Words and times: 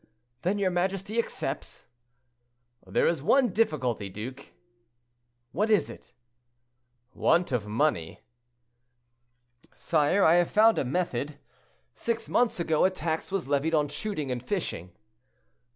"Then 0.41 0.57
your 0.57 0.71
majesty 0.71 1.19
accepts?" 1.19 1.85
"There 2.87 3.05
is 3.05 3.19
only 3.19 3.29
one 3.29 3.49
difficulty, 3.49 4.09
duke." 4.09 4.53
"What 5.51 5.69
is 5.69 5.91
it?" 5.91 6.11
"Want 7.13 7.51
of 7.51 7.67
money." 7.67 8.21
"Sire, 9.75 10.23
I 10.23 10.37
have 10.37 10.49
found 10.49 10.79
a 10.79 10.83
method. 10.85 11.37
Six 11.93 12.27
months 12.27 12.59
ago 12.59 12.83
a 12.83 12.89
tax 12.89 13.31
was 13.31 13.47
levied 13.47 13.75
on 13.75 13.89
shooting 13.89 14.31
and 14.31 14.41
fishing." 14.41 14.91